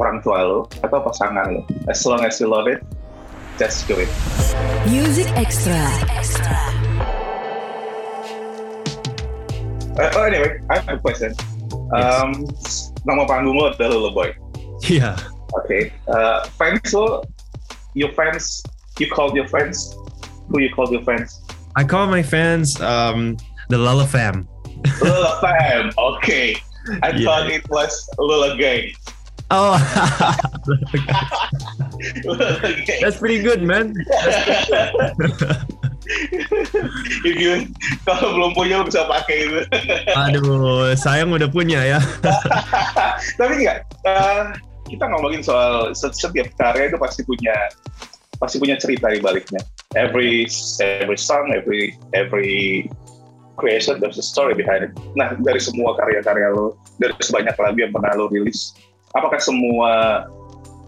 orang 0.00 0.24
tua 0.24 0.38
lo 0.42 0.58
atau 0.82 0.98
pasangan 1.04 1.58
lo. 1.58 1.62
As 1.90 2.02
long 2.08 2.24
as 2.24 2.40
you 2.40 2.48
love 2.48 2.66
it, 2.66 2.80
just 3.60 3.84
do 3.86 3.98
it. 3.98 4.10
Music 4.88 5.28
Extra. 5.36 5.78
Uh, 9.92 10.08
oh, 10.16 10.24
anyway, 10.24 10.56
I 10.72 10.80
have 10.80 10.88
a 10.88 10.98
question. 10.98 11.36
Um, 11.92 12.48
Nama 13.04 13.26
panggung 13.26 13.58
lo 13.58 13.66
adalah 13.74 13.90
Lolo 13.98 14.10
Boy. 14.14 14.30
Yeah. 14.86 15.18
Oke, 15.52 15.92
uh, 16.08 16.46
fans 16.56 16.94
lo, 16.94 17.22
your 17.92 18.08
fans, 18.16 18.62
you 18.98 19.04
called 19.10 19.36
your 19.36 19.46
fans, 19.48 19.92
who 20.48 20.60
you 20.62 20.70
called 20.72 20.90
your 20.92 21.02
fans? 21.04 21.42
I 21.76 21.84
call 21.84 22.06
my 22.08 22.22
fans 22.22 22.80
um, 22.80 23.36
the 23.68 23.76
Lala 23.76 24.06
fam. 24.06 24.48
Lola 25.02 25.36
fam. 25.44 25.90
Okay, 25.98 26.56
I 27.02 27.10
Yeah. 27.12 27.24
thought 27.26 27.50
it 27.52 27.68
was 27.68 27.92
Lola 28.18 28.56
Gang. 28.56 28.94
Oh, 29.52 29.76
Gang. 32.88 33.00
that's 33.04 33.18
pretty 33.20 33.42
good, 33.42 33.60
man. 33.62 33.92
kalau 38.06 38.28
belum 38.34 38.50
punya 38.58 38.82
lo 38.82 38.84
bisa 38.86 39.06
pakai 39.06 39.36
itu. 39.46 39.60
Aduh, 40.14 40.90
sayang 40.98 41.30
udah 41.30 41.48
punya 41.48 41.80
ya. 41.96 42.00
Tapi 43.38 43.52
enggak, 43.62 43.86
eh, 44.06 44.42
kita 44.90 45.04
ngomongin 45.08 45.42
soal 45.42 45.94
set- 45.94 46.16
setiap 46.18 46.50
karya 46.58 46.90
itu 46.90 46.98
pasti 46.98 47.22
punya 47.22 47.54
pasti 48.42 48.58
punya 48.58 48.74
cerita 48.76 49.06
di 49.08 49.22
baliknya. 49.22 49.62
Every 49.94 50.50
every 50.82 51.18
song, 51.18 51.54
every 51.54 51.94
every 52.12 52.90
creation 53.54 54.00
there's 54.02 54.18
a 54.18 54.26
story 54.26 54.58
behind 54.58 54.90
it. 54.90 54.92
Nah, 55.14 55.38
dari 55.38 55.60
semua 55.62 55.94
karya-karya 55.94 56.50
lo, 56.50 56.74
dari 56.98 57.14
sebanyak 57.22 57.54
lagu 57.54 57.78
yang 57.78 57.92
pernah 57.94 58.12
lo 58.18 58.26
rilis, 58.32 58.74
apakah 59.14 59.38
semua 59.38 60.24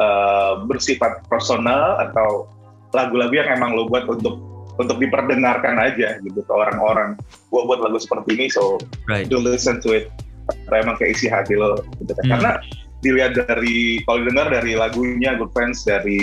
eh, 0.03 0.55
bersifat 0.67 1.23
personal 1.31 2.03
atau 2.11 2.51
lagu-lagu 2.95 3.35
yang 3.35 3.51
emang 3.55 3.75
lo 3.75 3.91
buat 3.91 4.07
untuk 4.07 4.54
untuk 4.79 4.99
diperdengarkan 4.99 5.79
aja 5.79 6.19
gitu 6.23 6.41
ke 6.43 6.53
orang-orang. 6.53 7.15
Gua 7.51 7.67
buat 7.67 7.81
lagu 7.83 7.99
seperti 7.99 8.35
ini, 8.35 8.47
so 8.51 8.79
Right. 9.07 9.29
do 9.31 9.39
listen 9.39 9.79
to 9.85 9.95
it 9.95 10.11
atau 10.49 10.75
emang 10.77 10.97
kayak 11.01 11.17
isi 11.17 11.27
hati 11.29 11.57
lo 11.57 11.81
gitu 12.05 12.13
kan. 12.13 12.25
Hmm. 12.25 12.33
karena 12.37 12.53
dilihat 13.01 13.33
dari 13.37 14.01
kalau 14.09 14.25
dengar 14.25 14.49
dari 14.49 14.73
lagunya 14.77 15.37
Good 15.37 15.53
Friends 15.53 15.85
dari 15.85 16.21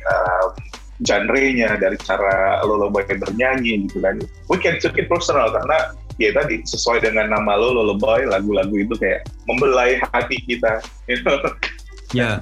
um, 0.00 0.52
genre-nya 1.04 1.76
dari 1.76 1.96
cara 2.00 2.60
lo 2.64 2.76
lo 2.78 2.88
boy 2.88 3.04
bernyanyi 3.04 3.88
gitu 3.88 4.00
kan 4.00 4.20
we 4.48 4.56
can 4.60 4.78
take 4.80 4.96
it 4.96 5.08
personal 5.08 5.50
karena 5.52 5.92
ya 6.20 6.32
tadi 6.36 6.62
sesuai 6.64 7.04
dengan 7.04 7.32
nama 7.32 7.56
lo 7.56 7.74
lo 7.74 7.96
boy 7.96 8.24
lagu-lagu 8.28 8.72
itu 8.72 8.94
kayak 8.96 9.24
membelai 9.48 10.00
hati 10.12 10.36
kita 10.44 10.80
you 11.10 11.20
know? 11.24 11.36
Yeah. 12.12 12.40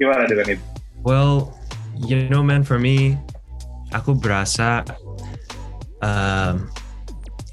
gimana 0.00 0.28
dengan 0.28 0.56
itu 0.56 0.64
Well, 1.00 1.56
you 1.96 2.28
know, 2.28 2.44
man, 2.44 2.60
for 2.60 2.76
me, 2.76 3.16
aku 3.92 4.14
berasa 4.14 4.84
um, 6.02 6.70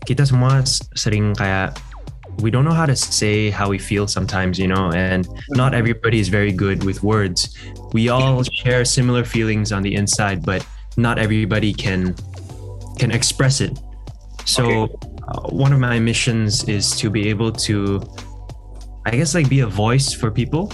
kita 0.08 0.24
semua 0.24 0.64
sering 0.96 1.36
kayak 1.36 1.76
we 2.40 2.52
don't 2.52 2.66
know 2.66 2.74
how 2.74 2.86
to 2.86 2.96
say 2.96 3.50
how 3.50 3.70
we 3.70 3.78
feel 3.78 4.08
sometimes, 4.08 4.60
you 4.60 4.68
know, 4.68 4.92
and 4.94 5.28
not 5.50 5.74
everybody 5.74 6.20
is 6.20 6.30
very 6.30 6.52
good 6.52 6.84
with 6.84 7.02
words. 7.02 7.58
We 7.94 8.10
all 8.10 8.44
share 8.44 8.86
similar 8.86 9.26
feelings 9.26 9.72
on 9.72 9.82
the 9.82 9.96
inside, 9.96 10.46
but 10.46 10.66
not 10.98 11.18
everybody 11.18 11.74
can 11.74 12.16
can 13.00 13.12
express 13.12 13.62
it. 13.62 13.78
So, 14.46 14.86
uh, 15.28 15.50
one 15.50 15.74
of 15.74 15.80
my 15.80 16.00
missions 16.00 16.64
is 16.70 16.92
to 17.02 17.10
be 17.10 17.28
able 17.30 17.52
to, 17.68 18.02
I 19.06 19.12
guess, 19.12 19.34
like 19.34 19.50
be 19.50 19.62
a 19.62 19.68
voice 19.68 20.14
for 20.14 20.32
people 20.32 20.72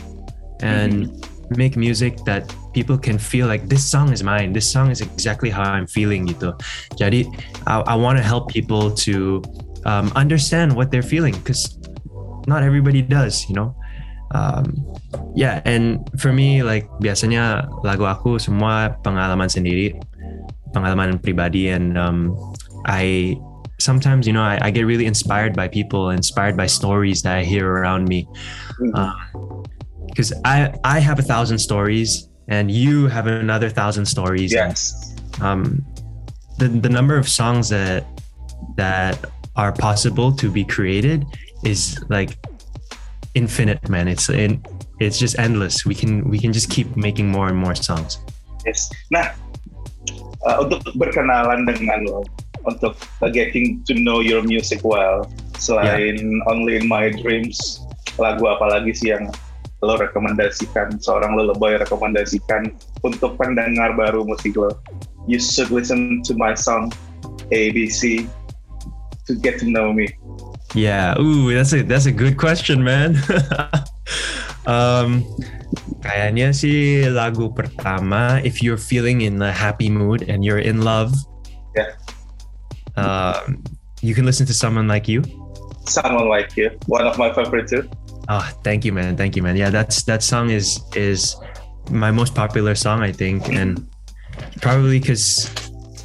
and 0.61 1.25
make 1.49 1.75
music 1.75 2.17
that 2.25 2.47
people 2.73 2.97
can 2.97 3.17
feel 3.17 3.47
like 3.47 3.69
this 3.69 3.83
song 3.83 4.11
is 4.11 4.23
mine. 4.23 4.53
This 4.53 4.69
song 4.69 4.91
is 4.91 5.01
exactly 5.01 5.49
how 5.49 5.63
I'm 5.63 5.87
feeling 5.87 6.27
gitu. 6.27 6.55
Jadi 6.97 7.29
I, 7.67 7.83
I 7.83 7.95
want 7.95 8.17
to 8.17 8.23
help 8.23 8.49
people 8.49 8.91
to 9.05 9.41
um, 9.85 10.11
understand 10.15 10.75
what 10.75 10.91
they're 10.91 11.05
feeling 11.05 11.33
because 11.43 11.77
not 12.47 12.63
everybody 12.63 13.01
does, 13.01 13.47
you 13.47 13.55
know. 13.55 13.75
Um, 14.33 14.73
yeah, 15.35 15.61
and 15.65 16.09
for 16.17 16.33
me 16.33 16.63
like 16.63 16.89
biasanya 16.97 17.69
lagu 17.85 18.09
aku 18.09 18.41
semua 18.41 18.97
pengalaman 19.05 19.45
sendiri, 19.45 19.93
pengalaman 20.73 21.21
pribadi, 21.21 21.69
and 21.69 21.97
um, 22.01 22.33
I 22.89 23.37
sometimes 23.77 24.25
you 24.25 24.33
know 24.33 24.41
I, 24.41 24.57
I 24.57 24.69
get 24.73 24.89
really 24.89 25.05
inspired 25.05 25.53
by 25.53 25.69
people, 25.69 26.09
inspired 26.09 26.57
by 26.57 26.65
stories 26.65 27.21
that 27.21 27.37
I 27.37 27.43
hear 27.45 27.69
around 27.69 28.09
me 28.09 28.25
because 30.13 30.29
I 30.45 30.69
I 30.85 31.01
have 31.01 31.17
a 31.17 31.25
thousand 31.25 31.57
stories 31.57 32.29
and 32.47 32.69
you 32.69 33.09
have 33.09 33.25
another 33.25 33.69
thousand 33.73 34.05
stories. 34.05 34.53
yes 34.53 35.13
Um, 35.41 35.81
the 36.61 36.69
the 36.69 36.89
number 36.89 37.17
of 37.17 37.25
songs 37.25 37.73
that 37.73 38.05
that 38.77 39.17
are 39.57 39.73
possible 39.73 40.31
to 40.37 40.49
be 40.49 40.63
created 40.63 41.25
is 41.65 41.97
like 42.09 42.37
infinite, 43.33 43.89
man. 43.89 44.07
It's 44.07 44.29
in 44.29 44.61
it's 45.01 45.17
just 45.17 45.39
endless. 45.39 45.85
We 45.85 45.95
can 45.95 46.29
we 46.29 46.37
can 46.37 46.53
just 46.53 46.69
keep 46.69 46.95
making 46.95 47.33
more 47.33 47.49
and 47.49 47.57
more 47.57 47.73
songs. 47.73 48.21
Yes. 48.65 48.93
Nah, 49.09 49.33
uh, 50.45 50.63
untuk 50.63 50.85
berkenalan 50.95 51.65
dengan 51.65 52.05
lo, 52.07 52.21
untuk 52.69 52.95
uh, 53.19 53.29
getting 53.33 53.81
to 53.89 53.97
know 53.97 54.21
your 54.21 54.45
music 54.45 54.85
well, 54.85 55.25
selain 55.57 56.39
Only 56.45 56.77
in 56.79 56.85
My 56.87 57.09
Dreams, 57.09 57.81
lagu 58.21 58.45
apa 58.47 58.79
lagi 58.79 58.93
sih 58.93 59.11
yang 59.11 59.33
lo 59.83 59.99
rekomendasikan, 59.99 60.97
seorang 61.03 61.35
lo 61.35 61.51
boy 61.53 61.75
rekomendasikan 61.75 62.71
untuk 63.03 63.35
pendengar 63.35 63.93
baru 63.99 64.23
musik 64.23 64.55
lo? 64.55 64.71
You 65.27 65.37
should 65.43 65.69
listen 65.69 66.23
to 66.27 66.33
my 66.39 66.55
song 66.55 66.95
ABC 67.51 68.27
to 69.27 69.31
get 69.35 69.59
to 69.59 69.67
know 69.67 69.91
me. 69.91 70.11
Yeah. 70.73 71.19
Ooh, 71.19 71.53
that's 71.53 71.75
a 71.75 71.83
that's 71.83 72.07
a 72.07 72.15
good 72.15 72.39
question, 72.39 72.81
man. 72.81 73.19
um, 74.65 75.21
kayaknya 76.01 76.51
sih 76.55 77.07
lagu 77.13 77.53
pertama. 77.53 78.41
If 78.41 78.63
you're 78.65 78.81
feeling 78.81 79.21
in 79.21 79.37
a 79.43 79.53
happy 79.53 79.91
mood 79.91 80.25
and 80.25 80.41
you're 80.41 80.63
in 80.63 80.81
love, 80.81 81.13
Yeah. 81.73 81.93
um, 82.97 83.61
you 84.01 84.13
can 84.13 84.25
listen 84.25 84.45
to 84.49 84.55
someone 84.55 84.87
like 84.89 85.07
you. 85.07 85.23
Someone 85.85 86.29
like 86.29 86.55
you, 86.55 86.71
one 86.87 87.03
of 87.05 87.17
my 87.17 87.33
favorite 87.33 87.67
too. 87.67 87.83
Oh, 88.29 88.49
thank 88.63 88.85
you, 88.85 88.93
man. 88.93 89.17
Thank 89.17 89.35
you, 89.35 89.43
man. 89.43 89.55
Yeah, 89.57 89.69
that's 89.69 90.03
that 90.03 90.23
song 90.23 90.49
is 90.49 90.79
is 90.95 91.35
my 91.91 92.11
most 92.11 92.33
popular 92.35 92.75
song, 92.75 93.01
I 93.03 93.11
think, 93.11 93.49
and 93.49 93.85
probably 94.61 94.99
because 94.99 95.51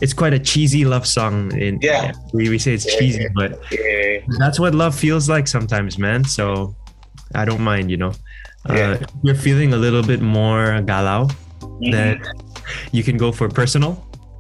it's 0.01 0.13
quite 0.13 0.35
a 0.35 0.39
cheesy 0.39 0.85
love 0.85 1.07
song. 1.07 1.53
In 1.57 1.79
Yeah. 1.81 2.13
we, 2.33 2.49
we 2.49 2.59
say 2.59 2.75
it's 2.75 2.87
Yeah, 2.87 2.99
cheesy, 2.99 3.27
but 3.35 3.59
Yeah. 3.71 4.19
that's 4.39 4.59
what 4.59 4.75
love 4.75 4.95
feels 4.95 5.29
like 5.29 5.47
sometimes, 5.47 5.99
man. 5.99 6.25
So 6.25 6.75
I 7.35 7.45
don't 7.45 7.61
mind, 7.63 7.91
you 7.91 7.97
know. 7.97 8.13
Yeah. 8.69 8.99
Uh, 9.01 9.07
you're 9.23 9.35
feeling 9.39 9.73
a 9.73 9.77
little 9.77 10.03
bit 10.03 10.21
more 10.21 10.83
galau, 10.83 11.31
Mhm. 11.63 11.93
then 11.93 12.21
you 12.91 13.03
can 13.05 13.17
go 13.17 13.31
for 13.33 13.49
personal. 13.49 13.95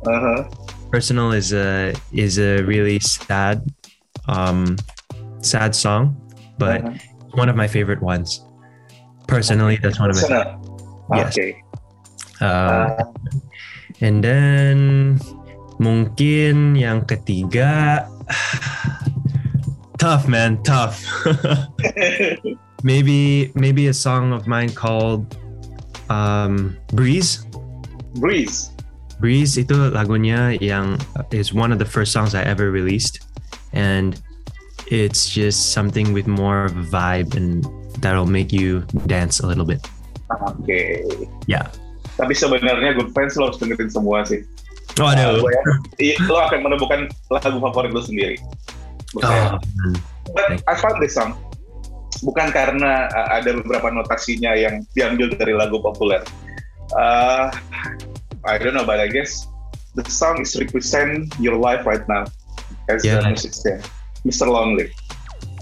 Uh-huh. 0.06 0.44
Personal 0.90 1.30
is 1.32 1.52
a 1.52 1.94
is 2.12 2.38
a 2.38 2.62
really 2.62 2.98
sad, 2.98 3.62
um, 4.26 4.76
sad 5.42 5.74
song, 5.74 6.16
but 6.58 6.82
Uh-huh. 6.82 6.94
One 7.38 7.48
of 7.48 7.54
my 7.54 7.70
favorite 7.70 8.02
ones. 8.02 8.42
Personally, 9.30 9.78
that's 9.80 10.00
one 10.02 10.10
of 10.10 10.16
my. 10.18 10.58
Yes. 11.14 11.38
Okay. 11.38 11.62
Uh, 12.42 12.44
Uh, 12.44 13.02
and 14.00 14.22
then 14.22 15.18
mungkin 15.78 16.78
yang 16.78 17.02
ketiga, 17.06 18.06
tough 20.02 20.26
man, 20.30 20.62
tough. 20.62 21.02
maybe 22.86 23.50
maybe 23.58 23.90
a 23.90 23.94
song 23.94 24.30
of 24.30 24.46
mine 24.46 24.70
called 24.70 25.34
um, 26.10 26.78
"Breeze." 26.94 27.42
Breeze. 28.22 28.70
Breeze 29.18 29.58
itu 29.58 29.90
lagunya 29.90 30.54
yang 30.62 30.94
is 31.34 31.50
one 31.50 31.74
of 31.74 31.82
the 31.82 31.88
first 31.88 32.14
songs 32.14 32.38
I 32.38 32.46
ever 32.46 32.70
released, 32.70 33.26
and 33.74 34.14
it's 34.88 35.28
just 35.28 35.72
something 35.72 36.12
with 36.12 36.26
more 36.26 36.64
of 36.64 36.72
a 36.76 36.84
vibe 36.88 37.36
and 37.36 37.64
that'll 38.00 38.28
make 38.28 38.52
you 38.52 38.82
dance 39.06 39.40
a 39.40 39.46
little 39.46 39.64
bit. 39.64 39.84
Oke. 40.44 41.04
Yeah. 41.46 41.68
Tapi 42.18 42.34
sebenarnya 42.34 42.98
Good 42.98 43.14
Friends 43.14 43.38
lo 43.38 43.48
harus 43.52 43.58
dengerin 43.62 43.88
semua 43.88 44.24
sih. 44.26 44.42
Oh 44.98 45.06
Uh, 45.06 45.14
no. 45.14 45.26
gua 45.44 45.52
ya, 45.54 45.62
i- 46.02 46.18
lo 46.26 46.42
akan 46.42 46.66
menemukan 46.66 47.00
lagu 47.30 47.58
favorit 47.62 47.94
lo 47.94 48.02
sendiri. 48.02 48.34
Saya. 49.22 49.54
Oh. 49.56 49.96
But 50.34 50.60
I 50.66 50.74
found 50.76 50.98
this 51.00 51.14
song 51.16 51.38
bukan 52.20 52.50
karena 52.50 53.06
uh, 53.14 53.28
ada 53.38 53.62
beberapa 53.62 53.88
notasinya 53.94 54.52
yang 54.58 54.82
diambil 54.92 55.32
dari 55.38 55.54
lagu 55.54 55.78
populer. 55.78 56.20
Uh, 56.98 57.48
I 58.48 58.58
don't 58.58 58.74
know, 58.74 58.84
but 58.84 58.98
I 58.98 59.06
guess 59.08 59.46
the 59.94 60.02
song 60.08 60.42
is 60.42 60.56
represent 60.58 61.30
your 61.38 61.54
life 61.56 61.86
right 61.86 62.02
now 62.10 62.26
as 62.90 63.04
Yeah. 63.06 63.22
a 63.22 63.28
musician, 63.30 63.78
Mr. 64.28 64.44
Lonely. 64.44 64.92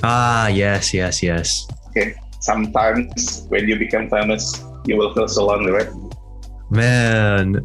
Ah, 0.03 0.51
yes, 0.51 0.91
yes, 0.91 1.23
yes. 1.23 1.71
Okay, 1.95 2.19
sometimes 2.43 3.47
when 3.49 3.71
you 3.71 3.79
become 3.79 4.11
famous, 4.11 4.67
you 4.85 4.99
will 4.99 5.15
feel 5.15 5.31
so 5.31 5.47
lonely, 5.47 5.71
right? 5.71 5.89
Man, 6.67 7.63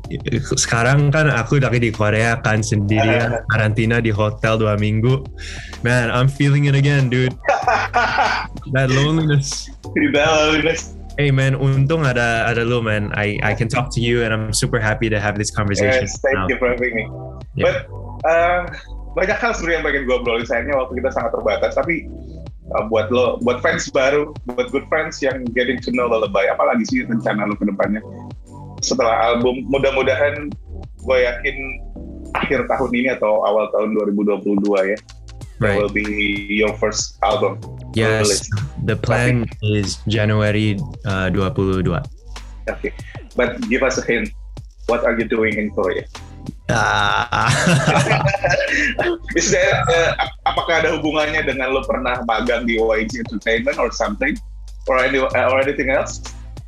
sekarang 0.53 1.10
kan 1.10 1.25
aku 1.25 1.58
lagi 1.58 1.81
di 1.81 1.89
Korea 1.89 2.38
kan 2.46 2.62
sendirian, 2.62 3.41
karantina 3.51 3.98
di 3.98 4.13
hotel 4.13 4.62
dua 4.62 4.77
minggu. 4.77 5.25
Man, 5.81 6.13
I'm 6.13 6.29
feeling 6.29 6.70
it 6.70 6.77
again, 6.77 7.10
dude. 7.10 7.34
That 8.77 8.93
loneliness. 8.93 9.74
Di 9.98 10.05
dalam 10.13 10.62
Hey 11.20 11.27
man, 11.27 11.60
untung 11.60 12.08
ada 12.08 12.48
ada 12.48 12.63
lu 12.63 12.79
man. 12.79 13.12
I 13.17 13.36
I 13.43 13.51
can 13.51 13.67
talk 13.67 13.91
to 13.98 14.01
you 14.01 14.24
and 14.24 14.31
I'm 14.31 14.55
super 14.55 14.79
happy 14.79 15.12
to 15.12 15.20
have 15.20 15.36
this 15.36 15.51
conversation. 15.51 16.08
Yes, 16.08 16.15
thank 16.24 16.38
now. 16.39 16.48
you 16.48 16.55
for 16.55 16.72
having 16.72 16.93
me. 16.96 17.03
Yeah. 17.58 17.65
But 17.67 17.75
uh, 18.24 18.62
banyak 19.13 19.38
hal 19.38 19.51
sebenarnya 19.51 19.77
yang 19.80 19.86
pengen 19.86 20.03
gue 20.08 20.15
obrolin. 20.15 20.46
Sayangnya 20.48 20.75
waktu 20.80 20.94
kita 21.03 21.10
sangat 21.12 21.32
terbatas. 21.36 21.72
Tapi 21.75 21.96
uh, 22.75 22.84
buat 22.88 23.12
lo, 23.12 23.38
buat 23.44 23.60
fans 23.60 23.91
baru, 23.91 24.32
buat 24.48 24.72
good 24.72 24.88
friends 24.88 25.20
yang 25.20 25.44
getting 25.51 25.80
to 25.80 25.91
know 25.91 26.08
Lullaby, 26.08 26.48
apalagi 26.48 26.88
sih 26.88 27.03
rencana 27.03 27.48
lo 27.48 27.56
ke 27.60 27.68
depannya? 27.68 28.00
Setelah 28.82 29.36
album, 29.36 29.68
mudah-mudahan 29.70 30.50
gue 31.01 31.18
yakin 31.22 31.58
akhir 32.34 32.65
tahun 32.72 32.91
ini 32.96 33.10
atau 33.20 33.44
awal 33.44 33.68
tahun 33.75 33.94
2022 34.15 34.96
ya, 34.96 34.98
Right. 35.62 35.77
will 35.77 35.94
be 35.94 36.50
your 36.50 36.74
first 36.82 37.22
album. 37.22 37.62
Yes. 37.94 38.50
The 38.82 38.98
plan 38.98 39.46
is 39.62 40.01
January 40.10 40.82
uh, 41.06 41.30
22. 41.30 41.86
Okay. 42.65 42.91
But 43.38 43.62
give 43.70 43.86
us 43.86 44.01
a 44.01 44.03
hint. 44.06 44.34
What 44.89 45.06
are 45.06 45.13
you 45.13 45.30
doing 45.30 45.62
in 45.62 45.70
Korea? 45.70 46.10
Ah. 46.73 47.51
Is 49.35 49.51
there, 49.51 49.83
uh, 49.87 50.15
ap- 50.19 50.37
apakah 50.47 50.83
ada 50.83 50.89
hubungannya 50.95 51.43
dengan 51.43 51.75
lo 51.75 51.83
pernah 51.83 52.23
magang 52.25 52.67
di 52.67 52.79
YG 52.79 53.23
Entertainment 53.27 53.77
or 53.77 53.91
something? 53.91 54.35
Or, 54.89 54.97
any, 54.97 55.21
uh, 55.21 55.51
or 55.51 55.61
anything 55.61 55.91
else? 55.93 56.21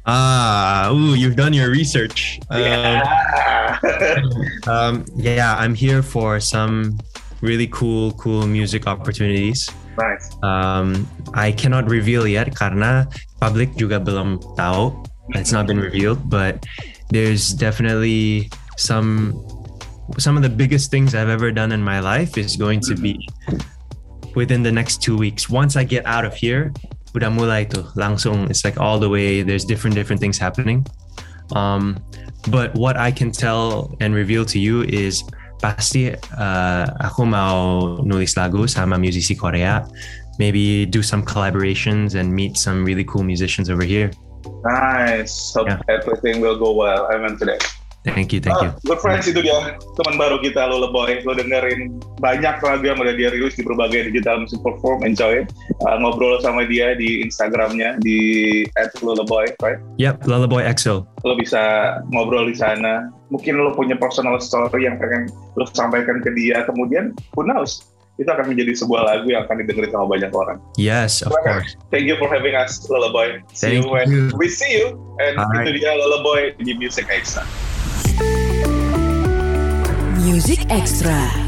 ah, 0.05 0.91
ooh, 0.91 1.15
you've 1.15 1.35
done 1.35 1.53
your 1.53 1.71
research. 1.71 2.39
Um, 2.51 2.61
yeah. 2.61 3.79
um, 4.67 5.05
yeah, 5.15 5.55
I'm 5.55 5.73
here 5.73 6.03
for 6.03 6.39
some 6.39 6.99
really 7.41 7.67
cool, 7.71 8.11
cool 8.19 8.45
music 8.47 8.87
opportunities. 8.87 9.71
nice. 9.97 10.35
Um, 10.43 11.07
I 11.33 11.51
cannot 11.51 11.89
reveal 11.89 12.27
yet 12.27 12.53
karena 12.55 13.05
public 13.39 13.75
juga 13.77 14.01
belum 14.01 14.41
tahu. 14.57 14.93
It's 15.37 15.55
not 15.55 15.67
been 15.67 15.79
revealed, 15.79 16.19
but 16.27 16.65
there's 17.09 17.55
definitely 17.55 18.51
some 18.75 19.39
some 20.17 20.37
of 20.37 20.43
the 20.43 20.49
biggest 20.49 20.91
things 20.91 21.15
I've 21.15 21.29
ever 21.29 21.51
done 21.51 21.71
in 21.71 21.81
my 21.83 21.99
life 21.99 22.37
is 22.37 22.55
going 22.55 22.79
to 22.81 22.95
be 22.95 23.27
within 24.35 24.63
the 24.63 24.71
next 24.71 25.01
two 25.01 25.17
weeks. 25.17 25.49
Once 25.49 25.75
I 25.75 25.83
get 25.83 26.05
out 26.05 26.25
of 26.25 26.33
here, 26.33 26.73
udah 27.13 27.29
mulai 27.29 27.69
tuh 27.69 27.85
langsung. 27.95 28.49
It's 28.49 28.65
like 28.65 28.79
all 28.79 28.97
the 28.97 29.09
way. 29.09 29.41
There's 29.41 29.65
different 29.65 29.95
different 29.95 30.19
things 30.21 30.37
happening. 30.37 30.85
Um, 31.53 32.01
but 32.49 32.73
what 32.75 32.97
I 32.97 33.11
can 33.11 33.31
tell 33.31 33.93
and 34.01 34.13
reveal 34.13 34.45
to 34.49 34.59
you 34.59 34.83
is 34.83 35.23
pasti 35.61 36.11
uh, 36.11 36.85
aku 36.99 37.23
mau 37.23 38.01
nulis 38.03 38.35
lagu 38.35 38.67
sama 38.67 38.97
musisi 38.97 39.37
Korea. 39.37 39.85
Maybe 40.41 40.89
do 40.89 41.05
some 41.05 41.21
collaborations 41.21 42.17
and 42.17 42.33
meet 42.33 42.57
some 42.57 42.81
really 42.83 43.05
cool 43.05 43.21
musicians 43.21 43.69
over 43.69 43.85
here. 43.85 44.09
Nice. 44.65 45.53
Hope 45.53 45.69
Yeah. 45.69 45.79
everything 45.87 46.41
will 46.41 46.57
go 46.57 46.73
well. 46.73 47.05
I'm 47.13 47.23
to 47.37 47.45
that. 47.45 47.61
Thank 48.03 48.35
you, 48.35 48.43
thank 48.43 48.59
you. 48.59 48.75
Ah, 48.75 48.83
good 48.83 48.99
friends 48.99 49.31
itu 49.31 49.39
dia 49.39 49.79
teman 49.95 50.19
baru 50.19 50.43
kita 50.43 50.59
lo 50.67 50.91
Boy. 50.91 51.23
Lo 51.23 51.31
dengerin 51.39 52.03
banyak 52.19 52.59
lagu 52.59 52.83
yang 52.83 52.99
udah 52.99 53.15
dia 53.15 53.31
rilis 53.31 53.55
di 53.55 53.63
berbagai 53.63 54.11
digital 54.11 54.43
music 54.43 54.59
platform. 54.59 55.07
Enjoy. 55.07 55.47
Uh, 55.87 55.95
ngobrol 56.03 56.35
sama 56.43 56.67
dia 56.67 56.99
di 56.99 57.23
Instagramnya 57.23 57.95
di 58.03 58.19
@lulaboy, 58.99 59.47
right? 59.63 59.79
Yep, 59.95 60.27
Lullaboy 60.27 60.67
EXO. 60.67 61.07
Lo 61.23 61.33
bisa 61.39 61.95
ngobrol 62.11 62.51
di 62.51 62.59
sana. 62.59 63.07
Mungkin 63.31 63.55
lo 63.55 63.71
punya 63.71 63.95
personal 63.95 64.35
story 64.43 64.83
yang 64.83 64.99
pengen 64.99 65.31
lo 65.55 65.63
sampaikan 65.71 66.19
ke 66.19 66.29
dia. 66.35 66.67
Kemudian, 66.67 67.15
who 67.39 67.47
knows? 67.47 67.87
Itu 68.19 68.29
akan 68.29 68.51
menjadi 68.51 68.77
sebuah 68.77 69.09
lagu 69.09 69.31
yang 69.31 69.47
akan 69.49 69.63
didengerin 69.63 69.89
sama 69.89 70.05
banyak 70.05 70.31
orang. 70.35 70.59
Yes, 70.77 71.25
of 71.25 71.33
course. 71.41 71.79
Thank 71.89 72.05
you 72.05 72.19
for 72.19 72.29
having 72.29 72.53
us, 72.53 72.83
Lullaboy. 72.85 73.41
See 73.55 73.73
Thank 73.73 73.87
you 73.87 73.89
when 73.89 74.07
you. 74.11 74.23
we 74.37 74.51
see 74.51 74.69
you. 74.69 74.99
And 75.23 75.39
itu 75.63 75.81
dia 75.81 75.97
Lullaboy 75.97 76.53
di 76.61 76.77
Music 76.77 77.09
Extra. 77.09 77.41
Music 80.23 80.65
Extra. 80.69 81.42